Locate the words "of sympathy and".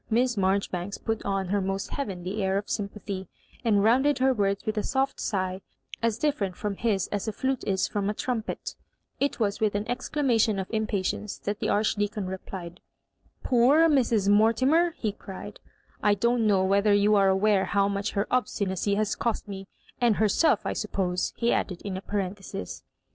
2.57-3.83